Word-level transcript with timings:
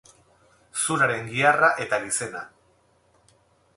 Zuraren 0.83 1.29
giharra 1.33 1.69
eta 1.85 2.01
gizena 2.07 2.43